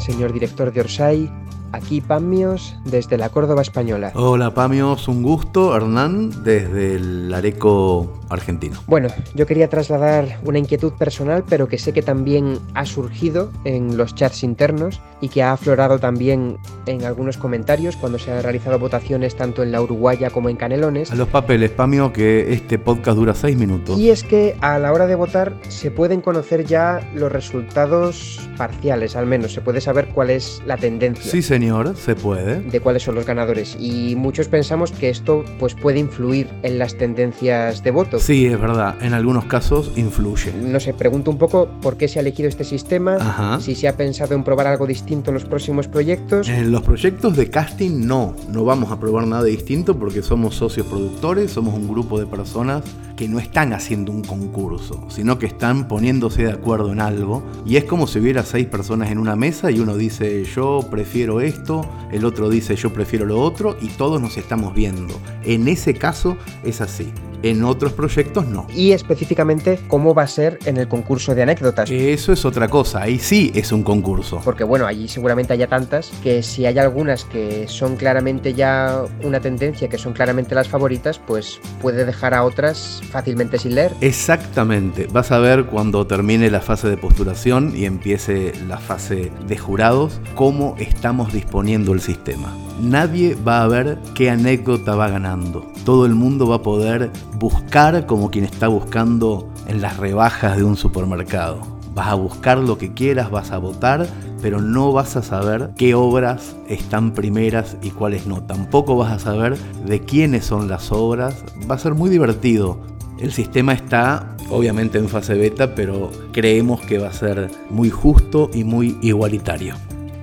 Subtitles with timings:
[0.00, 1.30] Señor director de Orsay.
[1.70, 4.10] Aquí Pamios desde la Córdoba Española.
[4.14, 5.76] Hola Pamios, un gusto.
[5.76, 8.82] Hernán desde el Areco argentino.
[8.86, 13.96] Bueno, yo quería trasladar una inquietud personal, pero que sé que también ha surgido en
[13.96, 18.78] los chats internos y que ha aflorado también en algunos comentarios cuando se han realizado
[18.78, 21.12] votaciones tanto en la Uruguaya como en Canelones.
[21.12, 23.98] A los papeles, Pamio, que este podcast dura seis minutos.
[23.98, 29.16] Y es que a la hora de votar se pueden conocer ya los resultados parciales,
[29.16, 29.52] al menos.
[29.52, 31.30] Se puede saber cuál es la tendencia.
[31.30, 32.60] Sí, señor, se puede.
[32.60, 33.76] De cuáles son los ganadores.
[33.78, 38.18] Y muchos pensamos que esto pues, puede influir en las tendencias de voto.
[38.22, 38.94] Sí, es verdad.
[39.02, 40.52] En algunos casos influye.
[40.52, 43.60] No sé, pregunto un poco por qué se ha elegido este sistema, Ajá.
[43.60, 46.48] si se ha pensado en probar algo distinto en los próximos proyectos.
[46.48, 50.86] En los proyectos de casting no, no vamos a probar nada distinto porque somos socios
[50.86, 52.84] productores, somos un grupo de personas
[53.16, 57.42] que no están haciendo un concurso, sino que están poniéndose de acuerdo en algo.
[57.66, 61.40] Y es como si hubiera seis personas en una mesa y uno dice yo prefiero
[61.40, 65.14] esto, el otro dice yo prefiero lo otro y todos nos estamos viendo.
[65.42, 67.12] En ese caso es así.
[67.42, 68.11] En otros proyectos
[68.48, 68.66] no.
[68.74, 71.90] Y específicamente cómo va a ser en el concurso de anécdotas.
[71.90, 74.40] Eso es otra cosa, ahí sí es un concurso.
[74.44, 79.40] Porque bueno, allí seguramente haya tantas que si hay algunas que son claramente ya una
[79.40, 83.92] tendencia, que son claramente las favoritas, pues puede dejar a otras fácilmente sin leer.
[84.00, 89.58] Exactamente, vas a ver cuando termine la fase de postulación y empiece la fase de
[89.58, 92.52] jurados cómo estamos disponiendo el sistema.
[92.82, 95.70] Nadie va a ver qué anécdota va ganando.
[95.84, 100.64] Todo el mundo va a poder buscar como quien está buscando en las rebajas de
[100.64, 101.60] un supermercado.
[101.94, 104.08] Vas a buscar lo que quieras, vas a votar,
[104.42, 108.42] pero no vas a saber qué obras están primeras y cuáles no.
[108.42, 111.44] Tampoco vas a saber de quiénes son las obras.
[111.70, 112.80] Va a ser muy divertido.
[113.20, 118.50] El sistema está obviamente en fase beta, pero creemos que va a ser muy justo
[118.52, 119.76] y muy igualitario.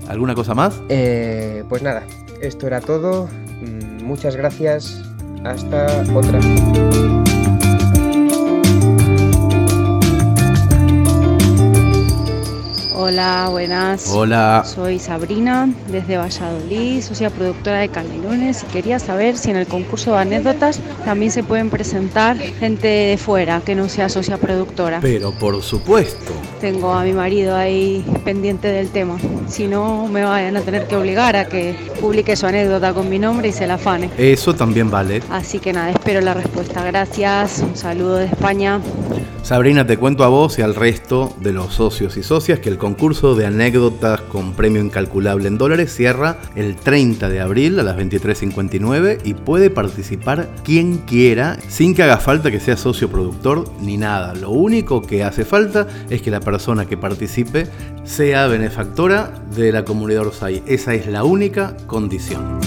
[0.10, 0.82] ¿Alguna cosa más?
[0.90, 2.04] Eh, pues nada,
[2.42, 3.28] esto era todo.
[3.62, 5.04] Mm, Muchas gracias.
[5.44, 6.40] Hasta otra.
[13.02, 14.12] Hola, buenas.
[14.14, 14.66] Hola.
[14.66, 20.12] Soy Sabrina desde Valladolid, socia productora de Canelones y quería saber si en el concurso
[20.12, 25.00] de anécdotas también se pueden presentar gente de fuera que no sea socia productora.
[25.02, 26.34] Pero por supuesto.
[26.60, 29.18] Tengo a mi marido ahí pendiente del tema.
[29.48, 33.18] Si no, me vayan a tener que obligar a que publique su anécdota con mi
[33.18, 34.10] nombre y se la afane.
[34.18, 35.24] Eso también vale.
[35.30, 36.84] Así que nada, espero la respuesta.
[36.84, 37.60] Gracias.
[37.60, 38.82] Un saludo de España.
[39.44, 42.78] Sabrina, te cuento a vos y al resto de los socios y socias que el
[42.78, 47.98] concurso de anécdotas con premio incalculable en dólares cierra el 30 de abril a las
[47.98, 53.98] 23.59 y puede participar quien quiera sin que haga falta que sea socio productor ni
[53.98, 54.36] nada.
[54.36, 57.68] Lo único que hace falta es que la persona que participe
[58.04, 60.62] sea benefactora de la comunidad Orsay.
[60.68, 62.60] Esa es la única condición.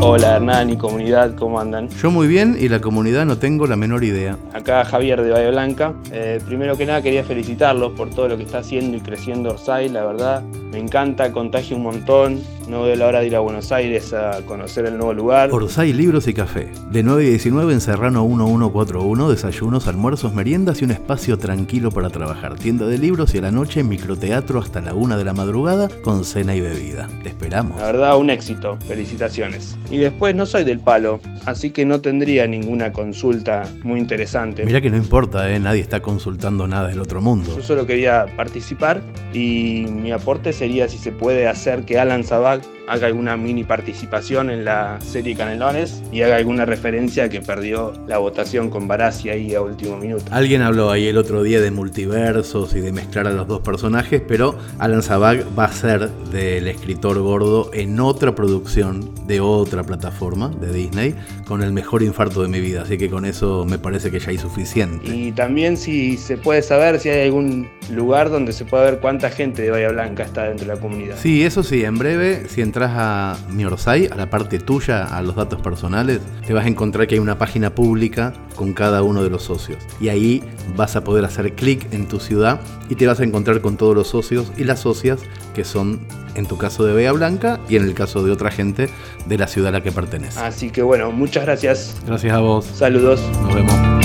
[0.00, 1.88] Hola Hernán y comunidad, ¿cómo andan?
[1.88, 4.38] Yo muy bien y la comunidad no tengo la menor idea.
[4.52, 5.92] Acá Javier de Bahía Blanca.
[6.12, 9.88] Eh, primero que nada quería felicitarlos por todo lo que está haciendo y creciendo Orsay,
[9.88, 10.42] la verdad.
[10.70, 12.40] Me encanta, contagia un montón.
[12.68, 15.50] No veo la hora de ir a Buenos Aires a conocer el nuevo lugar.
[15.50, 16.68] Orsay Libros y Café.
[16.90, 22.10] De 9 y 19 en Serrano 1141, desayunos, almuerzos, meriendas y un espacio tranquilo para
[22.10, 22.56] trabajar.
[22.56, 26.26] Tienda de libros y a la noche microteatro hasta la 1 de la madrugada con
[26.26, 27.08] cena y bebida.
[27.22, 27.78] Te esperamos.
[27.78, 28.76] La verdad, un éxito.
[28.86, 29.78] Felicitaciones.
[29.90, 34.66] Y después no soy del palo, así que no tendría ninguna consulta muy interesante.
[34.66, 35.58] Mirá que no importa, ¿eh?
[35.58, 37.56] nadie está consultando nada del otro mundo.
[37.56, 39.00] Yo solo quería participar
[39.32, 42.24] y mi aporte sería si se puede hacer que Alan
[42.60, 42.77] Bye.
[42.88, 47.92] Haga alguna mini participación en la serie Canelones y haga alguna referencia a que perdió
[48.06, 50.24] la votación con Barassi ahí a último minuto.
[50.30, 54.22] Alguien habló ahí el otro día de multiversos y de mezclar a los dos personajes,
[54.26, 60.48] pero Alan Zabag va a ser del escritor gordo en otra producción de otra plataforma
[60.48, 61.14] de Disney
[61.46, 64.30] con el mejor infarto de mi vida, así que con eso me parece que ya
[64.30, 65.06] hay suficiente.
[65.08, 69.30] Y también si se puede saber si hay algún lugar donde se pueda ver cuánta
[69.30, 71.16] gente de Bahía Blanca está dentro de la comunidad.
[71.18, 75.20] Sí, eso sí, en breve, si entras a mi Orsay, a la parte tuya, a
[75.20, 79.24] los datos personales, te vas a encontrar que hay una página pública con cada uno
[79.24, 79.78] de los socios.
[80.00, 80.44] Y ahí
[80.76, 83.96] vas a poder hacer clic en tu ciudad y te vas a encontrar con todos
[83.96, 85.18] los socios y las socias
[85.56, 85.98] que son,
[86.36, 88.88] en tu caso de Bahía Blanca y en el caso de otra gente
[89.26, 90.38] de la ciudad a la que pertenece.
[90.38, 91.96] Así que bueno, muchas gracias.
[92.06, 92.64] Gracias a vos.
[92.64, 93.20] Saludos.
[93.42, 93.97] Nos vemos.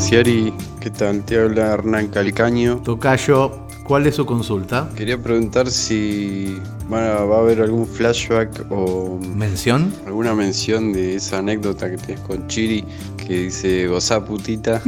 [0.00, 1.22] Hola Casiari, ¿qué tal?
[1.26, 2.80] Te habla Hernán Calcaño.
[2.82, 3.52] Tocayo,
[3.90, 4.88] ¿Cuál es su consulta?
[4.94, 6.56] Quería preguntar si
[6.90, 12.46] va a haber algún flashback o mención, alguna mención de esa anécdota que tienes con
[12.46, 12.84] Chiri
[13.16, 14.80] que dice goza putita.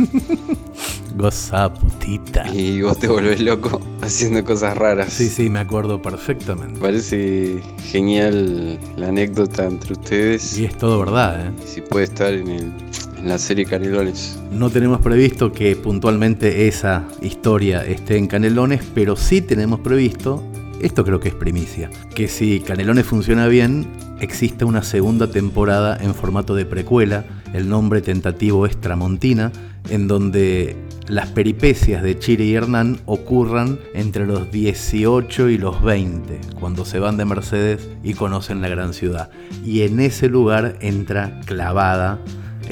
[1.17, 2.49] goza putita.
[2.55, 5.12] Y vos te volvés loco haciendo cosas raras.
[5.12, 6.79] Sí, sí, me acuerdo perfectamente.
[6.79, 7.61] Parece
[7.91, 10.56] genial la anécdota entre ustedes.
[10.56, 11.53] Y es todo verdad, ¿eh?
[11.67, 12.73] Si puede estar en el
[13.22, 14.38] en la serie Canelones.
[14.50, 20.42] No tenemos previsto que puntualmente esa historia esté en Canelones, pero sí tenemos previsto,
[20.80, 23.86] esto creo que es primicia, que si Canelones funciona bien,
[24.20, 29.52] existe una segunda temporada en formato de precuela, el nombre tentativo es Tramontina,
[29.88, 30.76] en donde
[31.08, 36.98] las peripecias de Chile y Hernán ocurran entre los 18 y los 20, cuando se
[36.98, 39.30] van de Mercedes y conocen la gran ciudad.
[39.64, 42.20] Y en ese lugar entra clavada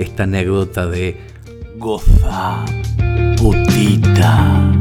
[0.01, 1.17] esta anécdota de
[1.77, 2.65] goza
[3.37, 4.80] putita.